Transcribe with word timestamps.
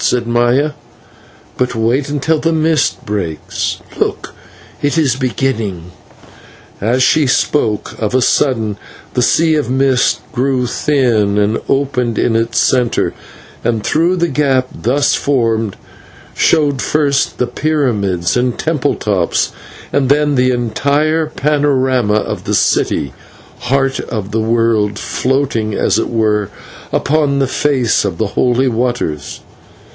said 0.03 0.25
Maya. 0.25 0.71
"But 1.59 1.75
wait 1.75 2.09
until 2.09 2.39
the 2.39 2.51
mist 2.51 3.05
breaks. 3.05 3.77
Look, 3.97 4.33
it 4.81 4.97
is 4.97 5.15
beginning!" 5.15 5.91
As 6.81 7.03
she 7.03 7.27
spoke, 7.27 7.93
of 8.01 8.15
a 8.15 8.21
sudden 8.21 8.77
the 9.13 9.21
sea 9.21 9.53
of 9.53 9.69
mist 9.69 10.19
grew 10.33 10.65
thin 10.65 11.37
and 11.37 11.59
opened 11.69 12.17
in 12.17 12.35
its 12.35 12.57
centre, 12.57 13.13
and 13.63 13.83
through 13.83 14.15
the 14.15 14.27
gap 14.27 14.69
thus 14.73 15.13
formed 15.13 15.77
showed 16.33 16.81
first 16.81 17.37
the 17.37 17.45
pyramids 17.47 18.35
and 18.35 18.57
temple 18.57 18.95
tops, 18.95 19.51
and 19.93 20.09
then 20.09 20.33
the 20.33 20.49
entire 20.49 21.27
panorama 21.27 22.15
of 22.17 22.45
the 22.45 22.55
city 22.55 23.13
Heart 23.59 23.99
of 23.99 24.31
the 24.31 24.41
World, 24.41 24.97
floating, 24.97 25.75
as 25.75 25.99
it 25.99 26.09
were, 26.09 26.49
upon 26.91 27.37
the 27.37 27.45
face 27.47 28.03
of 28.03 28.17
the 28.17 28.29
Holy 28.33 28.67
Waters. 28.67 29.41